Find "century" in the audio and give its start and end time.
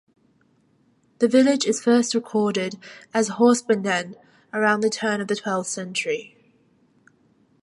5.69-6.35